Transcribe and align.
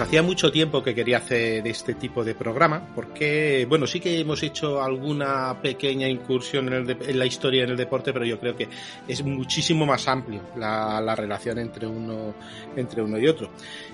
hacía 0.00 0.22
mucho 0.22 0.50
tiempo 0.50 0.82
que 0.82 0.94
quería 0.94 1.18
hacer 1.18 1.66
este 1.66 1.94
tipo 1.94 2.24
de 2.24 2.34
programa, 2.34 2.88
porque, 2.94 3.66
bueno, 3.68 3.86
sí 3.86 4.00
que 4.00 4.18
hemos 4.18 4.42
hecho 4.42 4.82
alguna 4.82 5.60
pequeña 5.60 6.08
incursión 6.08 6.72
en, 6.72 7.18
la 7.18 7.26
historia 7.26 7.64
en 7.64 7.70
el 7.70 7.76
deporte, 7.76 8.12
pero 8.12 8.24
yo 8.24 8.38
creo 8.38 8.56
que 8.56 8.68
es 9.06 9.22
muchísimo 9.24 9.86
más 9.86 10.08
amplio 10.08 10.40
la, 10.56 11.14
relación 11.14 11.58
entre 11.58 11.86
uno, 11.86 12.34
entre 12.76 13.02
uno 13.02 13.18
y 13.18 13.26
otro. 13.28 13.50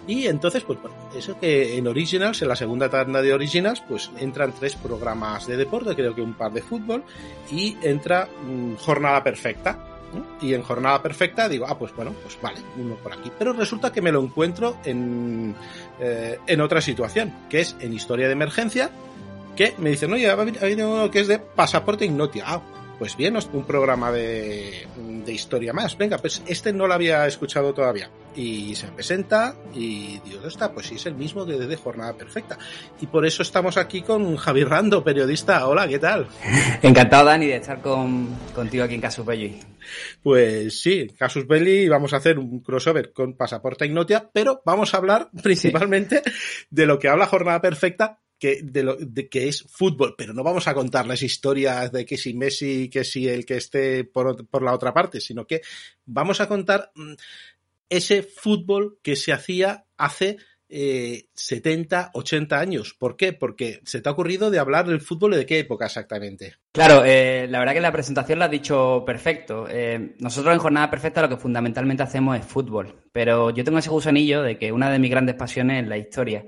Y 0.06 0.26
entonces, 0.26 0.62
pues 0.64 0.78
eso 1.16 1.38
que 1.38 1.76
en 1.76 1.86
Originals, 1.86 2.40
en 2.42 2.48
la 2.48 2.56
segunda 2.56 2.88
tanda 2.88 3.20
de 3.22 3.32
Originals, 3.32 3.82
pues 3.86 4.10
entran 4.18 4.52
tres 4.52 4.76
programas 4.76 5.46
de 5.46 5.56
deporte, 5.56 5.94
creo 5.94 6.14
que 6.14 6.22
un 6.22 6.34
par 6.34 6.52
de 6.52 6.62
fútbol, 6.62 7.02
y 7.50 7.76
entra 7.82 8.26
mm, 8.26 8.74
Jornada 8.76 9.22
Perfecta, 9.22 9.87
y 10.40 10.54
en 10.54 10.62
jornada 10.62 11.02
perfecta 11.02 11.48
digo, 11.48 11.66
ah, 11.68 11.78
pues 11.78 11.94
bueno, 11.94 12.14
pues 12.22 12.38
vale, 12.40 12.60
uno 12.76 12.94
por 12.96 13.12
aquí. 13.12 13.30
Pero 13.38 13.52
resulta 13.52 13.92
que 13.92 14.02
me 14.02 14.12
lo 14.12 14.22
encuentro 14.22 14.78
en, 14.84 15.54
eh, 16.00 16.38
en 16.46 16.60
otra 16.60 16.80
situación, 16.80 17.32
que 17.48 17.60
es 17.60 17.76
en 17.80 17.92
historia 17.92 18.26
de 18.26 18.32
emergencia, 18.32 18.90
que 19.56 19.74
me 19.78 19.90
dicen, 19.90 20.12
oye, 20.12 20.28
ha 20.28 20.34
habido 20.34 20.92
uno 20.92 21.10
que 21.10 21.20
es 21.20 21.28
de 21.28 21.38
pasaporte 21.38 22.04
ignotia. 22.04 22.44
Ah, 22.46 22.62
pues 22.98 23.16
bien, 23.16 23.36
un 23.52 23.64
programa 23.64 24.10
de, 24.10 24.86
de, 25.24 25.32
historia 25.32 25.72
más. 25.72 25.96
Venga, 25.96 26.18
pues 26.18 26.42
este 26.46 26.72
no 26.72 26.86
lo 26.86 26.94
había 26.94 27.26
escuchado 27.26 27.72
todavía. 27.72 28.10
Y 28.34 28.74
se 28.74 28.88
presenta 28.88 29.54
y 29.72 30.18
digo, 30.24 30.34
¿dónde 30.34 30.48
está? 30.48 30.72
Pues 30.72 30.86
sí, 30.86 30.96
es 30.96 31.06
el 31.06 31.14
mismo 31.14 31.44
de, 31.44 31.64
de 31.66 31.76
Jornada 31.76 32.16
Perfecta. 32.16 32.58
Y 33.00 33.06
por 33.06 33.24
eso 33.24 33.42
estamos 33.42 33.76
aquí 33.76 34.02
con 34.02 34.36
Javier 34.36 34.68
Rando, 34.68 35.04
periodista. 35.04 35.68
Hola, 35.68 35.86
¿qué 35.86 36.00
tal? 36.00 36.26
Encantado, 36.82 37.26
Dani, 37.26 37.46
de 37.46 37.56
estar 37.56 37.80
con, 37.80 38.28
contigo 38.54 38.84
aquí 38.84 38.94
en 38.94 39.00
Casus 39.00 39.24
Belli. 39.24 39.60
Pues 40.22 40.80
sí, 40.80 41.06
Casus 41.16 41.46
Belli 41.46 41.88
vamos 41.88 42.12
a 42.12 42.16
hacer 42.16 42.38
un 42.38 42.60
crossover 42.60 43.12
con 43.12 43.36
Pasaporte 43.36 43.86
Ignotia, 43.86 44.28
pero 44.32 44.60
vamos 44.64 44.92
a 44.92 44.96
hablar 44.96 45.30
principalmente 45.42 46.22
de 46.68 46.86
lo 46.86 46.98
que 46.98 47.08
habla 47.08 47.26
Jornada 47.26 47.60
Perfecta, 47.60 48.18
que, 48.38 48.60
de 48.62 48.82
lo, 48.82 48.96
de 48.96 49.28
que 49.28 49.48
es 49.48 49.62
fútbol, 49.62 50.14
pero 50.16 50.32
no 50.32 50.42
vamos 50.42 50.68
a 50.68 50.74
contarles 50.74 51.22
historias 51.22 51.92
de 51.92 52.04
que 52.04 52.16
si 52.16 52.34
Messi, 52.34 52.88
que 52.88 53.04
si 53.04 53.28
el 53.28 53.44
que 53.44 53.56
esté 53.56 54.04
por, 54.04 54.46
por 54.46 54.62
la 54.62 54.72
otra 54.72 54.94
parte, 54.94 55.20
sino 55.20 55.46
que 55.46 55.62
vamos 56.06 56.40
a 56.40 56.48
contar 56.48 56.90
mm, 56.94 57.14
ese 57.88 58.22
fútbol 58.22 58.98
que 59.02 59.16
se 59.16 59.32
hacía 59.32 59.86
hace 59.96 60.36
eh, 60.70 61.28
70, 61.32 62.10
80 62.12 62.60
años. 62.60 62.94
¿Por 62.94 63.16
qué? 63.16 63.32
Porque 63.32 63.80
se 63.84 64.00
te 64.00 64.08
ha 64.08 64.12
ocurrido 64.12 64.50
de 64.50 64.58
hablar 64.58 64.86
del 64.86 65.00
fútbol 65.00 65.32
de 65.32 65.46
qué 65.46 65.60
época 65.60 65.86
exactamente. 65.86 66.56
Claro, 66.72 67.04
eh, 67.06 67.46
la 67.48 67.58
verdad 67.58 67.72
que 67.72 67.80
la 67.80 67.92
presentación 67.92 68.38
la 68.38 68.46
has 68.46 68.50
dicho 68.50 69.02
perfecto. 69.06 69.66
Eh, 69.68 70.14
nosotros 70.18 70.52
en 70.52 70.60
Jornada 70.60 70.90
Perfecta 70.90 71.22
lo 71.22 71.28
que 71.28 71.36
fundamentalmente 71.36 72.02
hacemos 72.02 72.38
es 72.38 72.44
fútbol, 72.44 72.94
pero 73.12 73.50
yo 73.50 73.64
tengo 73.64 73.78
ese 73.78 73.90
gusanillo 73.90 74.42
de 74.42 74.58
que 74.58 74.70
una 74.70 74.90
de 74.90 74.98
mis 74.98 75.10
grandes 75.10 75.36
pasiones 75.36 75.82
es 75.82 75.88
la 75.88 75.96
historia. 75.96 76.44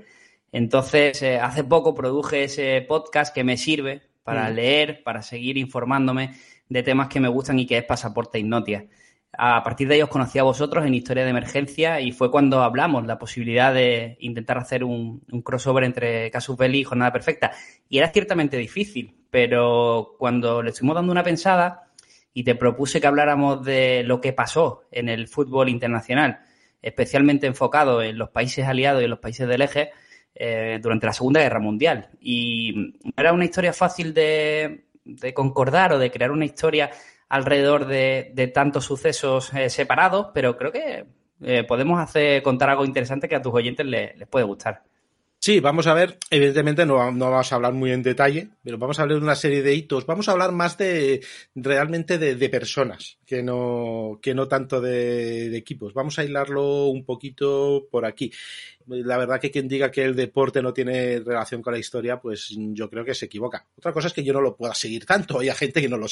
Entonces, 0.51 1.21
eh, 1.21 1.39
hace 1.39 1.63
poco 1.63 1.93
produje 1.95 2.43
ese 2.43 2.81
podcast 2.87 3.33
que 3.33 3.43
me 3.43 3.57
sirve 3.57 4.01
para 4.23 4.49
mm. 4.49 4.53
leer, 4.53 5.03
para 5.03 5.21
seguir 5.21 5.57
informándome 5.57 6.35
de 6.69 6.83
temas 6.83 7.07
que 7.07 7.19
me 7.19 7.27
gustan 7.27 7.59
y 7.59 7.65
que 7.65 7.77
es 7.77 7.83
Pasaporte 7.83 8.39
Ignotia. 8.39 8.87
A 9.37 9.63
partir 9.63 9.87
de 9.87 9.95
ellos 9.95 10.09
conocí 10.09 10.39
a 10.39 10.43
vosotros 10.43 10.85
en 10.85 10.93
Historia 10.93 11.23
de 11.23 11.29
Emergencia 11.29 12.01
y 12.01 12.11
fue 12.11 12.29
cuando 12.29 12.63
hablamos 12.63 13.05
la 13.07 13.17
posibilidad 13.17 13.73
de 13.73 14.17
intentar 14.19 14.57
hacer 14.57 14.83
un, 14.83 15.21
crossover 15.43 15.85
entre 15.85 16.29
Casus 16.31 16.57
Belli 16.57 16.79
y 16.79 16.83
Jornada 16.83 17.13
Perfecta. 17.13 17.51
Y 17.87 17.97
era 17.97 18.09
ciertamente 18.09 18.57
difícil, 18.57 19.15
pero 19.29 20.15
cuando 20.19 20.61
le 20.61 20.71
estuvimos 20.71 20.95
dando 20.95 21.13
una 21.13 21.23
pensada 21.23 21.91
y 22.33 22.43
te 22.43 22.55
propuse 22.55 22.99
que 22.99 23.07
habláramos 23.07 23.63
de 23.63 24.03
lo 24.03 24.19
que 24.19 24.33
pasó 24.33 24.83
en 24.91 25.07
el 25.07 25.29
fútbol 25.29 25.69
internacional, 25.69 26.41
especialmente 26.81 27.47
enfocado 27.47 28.01
en 28.01 28.17
los 28.17 28.29
países 28.29 28.65
aliados 28.65 29.01
y 29.01 29.05
en 29.05 29.11
los 29.11 29.19
países 29.19 29.47
del 29.47 29.61
eje, 29.61 29.91
eh, 30.35 30.79
durante 30.81 31.05
la 31.05 31.13
Segunda 31.13 31.41
Guerra 31.41 31.59
Mundial. 31.59 32.09
Y 32.19 32.95
era 33.15 33.33
una 33.33 33.45
historia 33.45 33.73
fácil 33.73 34.13
de, 34.13 34.85
concordar 35.33 35.93
o 35.93 35.99
de 35.99 36.11
crear 36.11 36.31
una 36.31 36.45
historia 36.45 36.91
alrededor 37.29 37.85
de, 37.85 38.51
tantos 38.53 38.85
sucesos 38.85 39.53
eh, 39.53 39.69
separados, 39.69 40.27
pero 40.33 40.57
creo 40.57 40.71
que 40.71 41.05
eh, 41.43 41.63
podemos 41.63 41.99
hacer 41.99 42.43
contar 42.43 42.69
algo 42.69 42.85
interesante 42.85 43.27
que 43.27 43.35
a 43.35 43.41
tus 43.41 43.53
oyentes 43.53 43.85
les 43.85 44.27
puede 44.27 44.45
gustar. 44.45 44.83
Sí, 45.43 45.59
vamos 45.59 45.87
a 45.87 45.95
ver, 45.95 46.19
evidentemente 46.29 46.85
no, 46.85 47.11
no, 47.11 47.31
vamos 47.31 47.51
a 47.51 47.55
hablar 47.55 47.73
muy 47.73 47.91
en 47.91 48.03
detalle, 48.03 48.49
pero 48.61 48.77
vamos 48.77 48.99
a 48.99 49.01
hablar 49.01 49.17
de 49.17 49.23
una 49.23 49.33
serie 49.33 49.63
de 49.63 49.73
hitos, 49.73 50.05
vamos 50.05 50.29
a 50.29 50.33
hablar 50.33 50.51
más 50.51 50.77
de 50.77 51.25
realmente 51.55 52.19
de, 52.19 52.49
personas, 52.49 53.17
que 53.25 53.41
no, 53.41 54.19
que 54.21 54.35
no 54.35 54.47
tanto 54.47 54.79
de, 54.79 55.49
de, 55.49 55.57
equipos. 55.57 55.95
Vamos 55.95 56.19
a 56.19 56.23
hilarlo 56.23 56.89
un 56.89 57.03
poquito 57.05 57.87
por 57.89 58.05
aquí 58.05 58.31
la 58.87 59.17
verdad 59.17 59.39
que 59.39 59.51
quien 59.51 59.67
diga 59.67 59.91
que 59.91 60.03
el 60.03 60.15
deporte 60.15 60.61
no 60.61 60.73
tiene 60.73 61.19
relación 61.19 61.61
con 61.61 61.73
la 61.73 61.79
historia, 61.79 62.19
pues 62.19 62.49
yo 62.57 62.89
creo 62.89 63.05
que 63.05 63.13
se 63.13 63.25
equivoca. 63.25 63.65
Otra 63.77 63.93
cosa 63.93 64.07
es 64.07 64.13
que 64.13 64.23
yo 64.23 64.33
no 64.33 64.41
lo 64.41 64.55
pueda 64.55 64.73
seguir 64.73 65.05
tanto, 65.05 65.39
hay 65.39 65.51
gente 65.51 65.81
que 65.81 65.89
no 65.89 65.97
lo, 65.97 66.07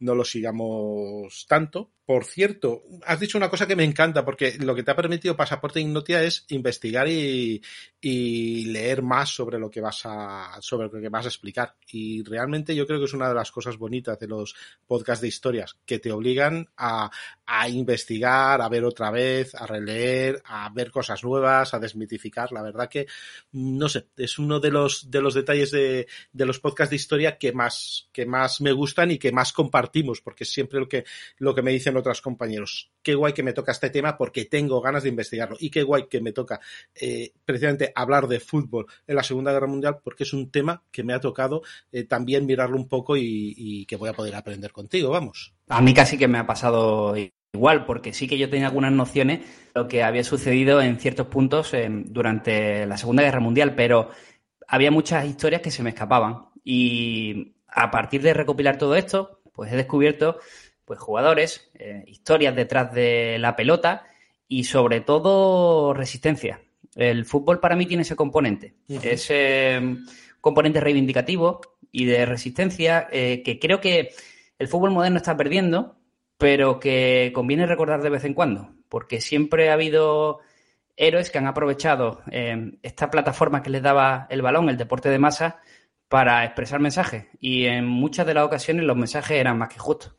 no 0.00 0.14
lo 0.14 0.24
sigamos 0.24 1.46
tanto. 1.48 1.90
Por 2.04 2.24
cierto, 2.24 2.82
has 3.06 3.20
dicho 3.20 3.38
una 3.38 3.48
cosa 3.48 3.66
que 3.66 3.76
me 3.76 3.84
encanta, 3.84 4.24
porque 4.24 4.56
lo 4.58 4.74
que 4.74 4.82
te 4.82 4.90
ha 4.90 4.96
permitido 4.96 5.36
Pasaporte 5.36 5.80
Ignotia 5.80 6.22
es 6.22 6.44
investigar 6.48 7.08
y, 7.08 7.62
y 8.00 8.64
leer 8.72 9.02
más 9.02 9.30
sobre 9.30 9.58
lo 9.58 9.70
que 9.70 9.80
vas 9.80 10.02
a, 10.04 10.58
sobre 10.60 10.88
lo 10.88 11.00
que 11.00 11.08
vas 11.08 11.26
a 11.26 11.28
explicar. 11.28 11.76
Y 11.90 12.22
realmente 12.24 12.74
yo 12.74 12.86
creo 12.86 12.98
que 12.98 13.04
es 13.04 13.14
una 13.14 13.28
de 13.28 13.34
las 13.34 13.52
cosas 13.52 13.76
bonitas 13.76 14.18
de 14.18 14.28
los 14.28 14.54
podcasts 14.86 15.20
de 15.22 15.28
historias, 15.28 15.76
que 15.84 15.98
te 15.98 16.10
obligan 16.10 16.68
a, 16.76 17.10
a 17.46 17.68
investigar, 17.68 18.60
a 18.62 18.68
ver 18.68 18.84
otra 18.84 19.10
vez, 19.10 19.54
a 19.54 19.66
releer, 19.66 20.42
a 20.46 20.70
ver 20.72 20.90
cosas 20.90 21.22
nuevas, 21.22 21.74
a 21.74 21.78
desmitir 21.78 22.22
la 22.50 22.62
verdad 22.62 22.88
que, 22.88 23.06
no 23.52 23.88
sé, 23.88 24.08
es 24.16 24.38
uno 24.38 24.60
de 24.60 24.70
los, 24.70 25.10
de 25.10 25.20
los 25.20 25.34
detalles 25.34 25.70
de, 25.70 26.06
de 26.32 26.46
los 26.46 26.60
podcasts 26.60 26.90
de 26.90 26.96
historia 26.96 27.38
que 27.38 27.52
más, 27.52 28.08
que 28.12 28.26
más 28.26 28.60
me 28.60 28.72
gustan 28.72 29.10
y 29.10 29.18
que 29.18 29.32
más 29.32 29.52
compartimos, 29.52 30.20
porque 30.20 30.44
es 30.44 30.52
siempre 30.52 30.80
lo 30.80 30.88
que, 30.88 31.04
lo 31.38 31.54
que 31.54 31.62
me 31.62 31.72
dicen 31.72 31.96
otros 31.96 32.20
compañeros. 32.20 32.91
Qué 33.02 33.14
guay 33.14 33.32
que 33.32 33.42
me 33.42 33.52
toca 33.52 33.72
este 33.72 33.90
tema 33.90 34.16
porque 34.16 34.44
tengo 34.44 34.80
ganas 34.80 35.02
de 35.02 35.08
investigarlo. 35.08 35.56
Y 35.58 35.70
qué 35.70 35.82
guay 35.82 36.06
que 36.08 36.20
me 36.20 36.32
toca 36.32 36.60
eh, 36.94 37.32
precisamente 37.44 37.92
hablar 37.94 38.28
de 38.28 38.40
fútbol 38.40 38.86
en 39.06 39.16
la 39.16 39.22
Segunda 39.22 39.52
Guerra 39.52 39.66
Mundial 39.66 39.98
porque 40.02 40.24
es 40.24 40.32
un 40.32 40.50
tema 40.50 40.82
que 40.90 41.02
me 41.02 41.12
ha 41.12 41.20
tocado 41.20 41.62
eh, 41.90 42.04
también 42.04 42.46
mirarlo 42.46 42.76
un 42.76 42.88
poco 42.88 43.16
y, 43.16 43.84
que 43.86 43.96
voy 43.96 44.08
a 44.08 44.12
poder 44.12 44.34
aprender 44.34 44.72
contigo, 44.72 45.10
vamos. 45.10 45.54
A 45.68 45.80
mí 45.80 45.92
casi 45.92 46.16
que 46.16 46.28
me 46.28 46.38
ha 46.38 46.46
pasado 46.46 47.14
igual, 47.52 47.84
porque 47.84 48.12
sí 48.12 48.28
que 48.28 48.38
yo 48.38 48.48
tenía 48.48 48.68
algunas 48.68 48.92
nociones 48.92 49.40
de 49.40 49.46
lo 49.74 49.88
que 49.88 50.02
había 50.02 50.24
sucedido 50.24 50.80
en 50.80 50.98
ciertos 50.98 51.26
puntos 51.26 51.74
eh, 51.74 51.88
durante 51.90 52.86
la 52.86 52.96
Segunda 52.96 53.22
Guerra 53.22 53.40
Mundial, 53.40 53.74
pero 53.74 54.10
había 54.66 54.90
muchas 54.90 55.26
historias 55.26 55.62
que 55.62 55.70
se 55.70 55.82
me 55.82 55.90
escapaban. 55.90 56.46
Y 56.64 57.54
a 57.66 57.90
partir 57.90 58.22
de 58.22 58.34
recopilar 58.34 58.78
todo 58.78 58.94
esto, 58.94 59.42
pues 59.52 59.72
he 59.72 59.76
descubierto 59.76 60.38
pues 60.84 60.98
jugadores, 60.98 61.70
eh, 61.74 62.04
historias 62.06 62.54
detrás 62.54 62.92
de 62.92 63.38
la 63.38 63.56
pelota 63.56 64.04
y 64.48 64.64
sobre 64.64 65.00
todo 65.00 65.94
resistencia. 65.94 66.60
El 66.94 67.24
fútbol 67.24 67.60
para 67.60 67.76
mí 67.76 67.86
tiene 67.86 68.02
ese 68.02 68.16
componente, 68.16 68.74
ese 68.88 69.80
componente 70.40 70.80
reivindicativo 70.80 71.60
y 71.90 72.04
de 72.04 72.26
resistencia 72.26 73.08
eh, 73.10 73.42
que 73.42 73.58
creo 73.58 73.80
que 73.80 74.10
el 74.58 74.68
fútbol 74.68 74.90
moderno 74.90 75.16
está 75.16 75.36
perdiendo, 75.36 75.96
pero 76.36 76.78
que 76.78 77.32
conviene 77.34 77.66
recordar 77.66 78.02
de 78.02 78.10
vez 78.10 78.24
en 78.24 78.34
cuando, 78.34 78.74
porque 78.88 79.20
siempre 79.20 79.70
ha 79.70 79.74
habido 79.74 80.40
héroes 80.96 81.30
que 81.30 81.38
han 81.38 81.46
aprovechado 81.46 82.22
eh, 82.30 82.72
esta 82.82 83.10
plataforma 83.10 83.62
que 83.62 83.70
les 83.70 83.82
daba 83.82 84.26
el 84.30 84.42
balón, 84.42 84.68
el 84.68 84.76
deporte 84.76 85.08
de 85.08 85.18
masa, 85.18 85.60
para 86.08 86.44
expresar 86.44 86.80
mensajes. 86.80 87.26
Y 87.40 87.64
en 87.64 87.86
muchas 87.86 88.26
de 88.26 88.34
las 88.34 88.44
ocasiones 88.44 88.84
los 88.84 88.96
mensajes 88.96 89.38
eran 89.38 89.58
más 89.58 89.68
que 89.70 89.78
justos. 89.78 90.14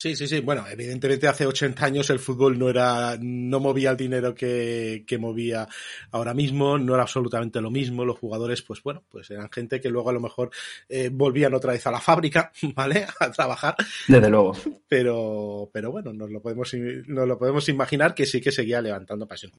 Sí, 0.00 0.14
sí, 0.14 0.28
sí. 0.28 0.38
Bueno, 0.38 0.64
evidentemente 0.70 1.26
hace 1.26 1.44
80 1.44 1.84
años 1.84 2.08
el 2.10 2.20
fútbol 2.20 2.56
no 2.56 2.70
era, 2.70 3.18
no 3.20 3.58
movía 3.58 3.90
el 3.90 3.96
dinero 3.96 4.32
que, 4.32 5.02
que, 5.04 5.18
movía 5.18 5.66
ahora 6.12 6.34
mismo, 6.34 6.78
no 6.78 6.94
era 6.94 7.02
absolutamente 7.02 7.60
lo 7.60 7.72
mismo. 7.72 8.04
Los 8.04 8.16
jugadores, 8.20 8.62
pues 8.62 8.80
bueno, 8.80 9.02
pues 9.08 9.28
eran 9.32 9.50
gente 9.50 9.80
que 9.80 9.90
luego 9.90 10.10
a 10.10 10.12
lo 10.12 10.20
mejor 10.20 10.50
eh, 10.88 11.10
volvían 11.12 11.52
otra 11.52 11.72
vez 11.72 11.84
a 11.88 11.90
la 11.90 12.00
fábrica, 12.00 12.52
¿vale? 12.76 13.08
A 13.18 13.32
trabajar. 13.32 13.74
Desde 14.06 14.30
luego. 14.30 14.56
Pero, 14.86 15.68
pero 15.72 15.90
bueno, 15.90 16.12
nos 16.12 16.30
lo 16.30 16.40
podemos, 16.40 16.72
nos 16.74 17.26
lo 17.26 17.36
podemos 17.36 17.68
imaginar 17.68 18.14
que 18.14 18.24
sí 18.24 18.40
que 18.40 18.52
seguía 18.52 18.80
levantando 18.80 19.26
pasión. 19.26 19.50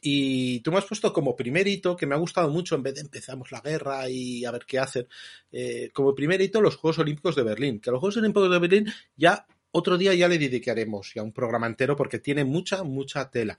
Y 0.00 0.60
tú 0.60 0.70
me 0.70 0.78
has 0.78 0.84
puesto 0.86 1.12
como 1.12 1.36
primer 1.36 1.68
hito, 1.68 1.96
que 1.96 2.06
me 2.06 2.14
ha 2.14 2.18
gustado 2.18 2.48
mucho, 2.48 2.76
en 2.76 2.82
vez 2.82 2.94
de 2.94 3.00
empezamos 3.02 3.52
la 3.52 3.60
guerra 3.60 4.08
y 4.08 4.44
a 4.44 4.50
ver 4.52 4.64
qué 4.66 4.78
hacer, 4.78 5.08
eh, 5.52 5.90
como 5.92 6.14
primer 6.14 6.40
hito 6.40 6.62
los 6.62 6.76
Juegos 6.76 6.98
Olímpicos 7.00 7.36
de 7.36 7.42
Berlín. 7.42 7.80
Que 7.80 7.90
los 7.90 8.00
Juegos 8.00 8.16
Olímpicos 8.18 8.50
de 8.50 8.58
Berlín 8.58 8.92
ya 9.16 9.46
otro 9.76 9.98
día 9.98 10.14
ya 10.14 10.28
le 10.28 10.38
dedicaremos 10.38 11.12
ya 11.14 11.22
un 11.22 11.32
programa 11.32 11.66
entero 11.66 11.96
porque 11.96 12.18
tiene 12.18 12.44
mucha, 12.44 12.82
mucha 12.82 13.30
tela. 13.30 13.58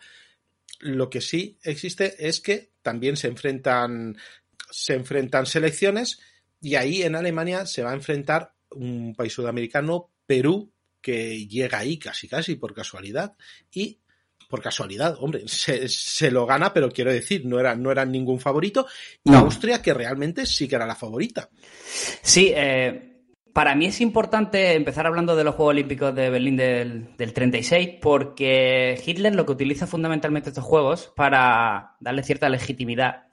Lo 0.80 1.10
que 1.10 1.22
sí 1.22 1.58
existe 1.64 2.28
es 2.28 2.42
que 2.42 2.72
también 2.82 3.18
se 3.18 3.28
enfrentan, 3.28 4.18
se 4.70 4.96
enfrentan 4.96 5.46
selecciones 5.46 6.20
y 6.60 6.76
ahí 6.76 7.04
en 7.04 7.16
Alemania 7.16 7.66
se 7.66 7.84
va 7.84 7.92
a 7.92 7.96
enfrentar 7.96 8.54
un 8.72 9.16
país 9.16 9.34
sudamericano, 9.34 10.10
Perú, 10.26 10.72
que 11.02 11.48
llega 11.48 11.80
ahí 11.80 11.98
casi 11.98 12.28
casi 12.28 12.56
por 12.56 12.74
casualidad 12.74 13.36
y 13.72 14.00
por 14.50 14.62
casualidad, 14.62 15.18
hombre, 15.20 15.44
se, 15.48 15.88
se, 15.88 16.32
lo 16.32 16.46
gana, 16.46 16.74
pero 16.74 16.92
quiero 16.92 17.12
decir, 17.12 17.46
no 17.46 17.60
era, 17.60 17.76
no 17.76 17.92
era 17.92 18.06
ningún 18.06 18.40
favorito. 18.40 18.88
Y 19.24 19.32
no. 19.32 19.40
Austria, 19.40 19.82
que 19.82 19.94
realmente 19.94 20.46
sí 20.46 20.68
que 20.68 20.76
era 20.76 20.88
la 20.88 20.96
favorita. 20.96 21.50
Sí, 22.22 22.52
eh, 22.56 23.17
para 23.58 23.74
mí 23.74 23.88
es 23.88 24.02
importante 24.02 24.76
empezar 24.76 25.08
hablando 25.08 25.36
de 25.36 25.44
los 25.44 25.56
Juegos 25.56 25.72
Olímpicos 25.72 26.14
de 26.14 26.30
Berlín 26.30 26.58
del, 26.58 27.18
del, 27.18 27.34
36 27.34 27.98
porque 28.00 29.02
Hitler 29.04 29.34
lo 29.34 29.48
que 29.48 29.54
utiliza 29.54 29.88
fundamentalmente 29.88 30.50
estos 30.50 30.64
Juegos 30.64 31.12
para 31.16 31.96
darle 32.00 32.22
cierta 32.22 32.50
legitimidad 32.50 33.24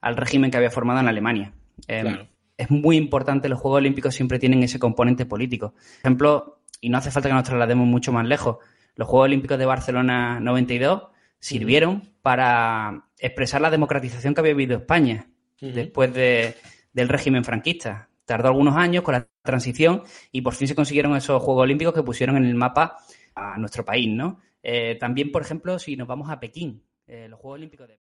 al 0.00 0.16
régimen 0.16 0.50
que 0.50 0.56
había 0.56 0.70
formado 0.70 1.00
en 1.00 1.08
Alemania. 1.08 1.52
Claro. 1.86 2.22
Eh, 2.22 2.28
es 2.56 2.70
muy 2.70 2.96
importante, 2.96 3.50
los 3.50 3.60
Juegos 3.60 3.76
Olímpicos 3.76 4.14
siempre 4.14 4.38
tienen 4.38 4.62
ese 4.62 4.78
componente 4.78 5.26
político. 5.26 5.72
Por 5.72 5.98
ejemplo, 6.00 6.62
y 6.80 6.88
no 6.88 6.96
hace 6.96 7.10
falta 7.10 7.28
que 7.28 7.34
nos 7.34 7.44
traslademos 7.44 7.86
mucho 7.86 8.12
más 8.12 8.26
lejos, 8.26 8.56
los 8.94 9.06
Juegos 9.06 9.26
Olímpicos 9.26 9.58
de 9.58 9.66
Barcelona 9.66 10.40
92 10.40 11.02
sirvieron 11.38 12.14
para 12.22 13.08
expresar 13.18 13.60
la 13.60 13.68
democratización 13.68 14.32
que 14.32 14.40
había 14.40 14.54
vivido 14.54 14.78
España 14.78 15.26
uh 15.60 15.66
-huh. 15.66 15.72
después 15.74 16.14
de, 16.14 16.54
del 16.94 17.10
régimen 17.10 17.44
franquista 17.44 18.08
tardó 18.26 18.48
algunos 18.48 18.76
años 18.76 19.02
con 19.02 19.14
la 19.14 19.26
transición 19.46 20.02
y 20.30 20.42
por 20.42 20.52
fin 20.52 20.68
se 20.68 20.74
consiguieron 20.74 21.16
esos 21.16 21.42
Juegos 21.42 21.62
Olímpicos 21.62 21.94
que 21.94 22.02
pusieron 22.02 22.36
en 22.36 22.44
el 22.44 22.54
mapa 22.54 22.98
a 23.34 23.56
nuestro 23.56 23.82
país, 23.82 24.08
¿no? 24.14 24.40
Eh, 24.62 24.96
también, 25.00 25.32
por 25.32 25.40
ejemplo, 25.40 25.78
si 25.78 25.96
nos 25.96 26.06
vamos 26.06 26.28
a 26.28 26.38
Pekín, 26.38 26.82
eh, 27.06 27.26
los 27.28 27.40
Juegos 27.40 27.56
Olímpicos 27.56 27.88
de... 27.88 27.98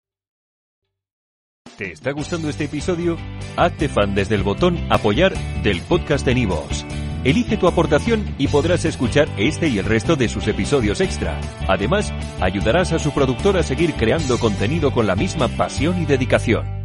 ¿Te 1.77 1.91
está 1.93 2.11
gustando 2.11 2.49
este 2.49 2.65
episodio? 2.65 3.17
Hazte 3.55 3.89
fan 3.89 4.13
desde 4.13 4.35
el 4.35 4.43
botón 4.43 4.77
apoyar 4.91 5.33
del 5.63 5.81
podcast 5.81 6.25
de 6.25 6.35
Nivos. 6.35 6.85
Elige 7.23 7.57
tu 7.57 7.67
aportación 7.67 8.35
y 8.37 8.47
podrás 8.47 8.85
escuchar 8.85 9.27
este 9.37 9.67
y 9.67 9.77
el 9.77 9.85
resto 9.85 10.15
de 10.15 10.29
sus 10.29 10.47
episodios 10.47 11.01
extra. 11.01 11.39
Además, 11.67 12.13
ayudarás 12.39 12.93
a 12.93 12.99
su 12.99 13.13
productor 13.13 13.57
a 13.57 13.63
seguir 13.63 13.93
creando 13.93 14.37
contenido 14.39 14.91
con 14.91 15.05
la 15.05 15.15
misma 15.15 15.49
pasión 15.49 16.01
y 16.01 16.05
dedicación. 16.05 16.78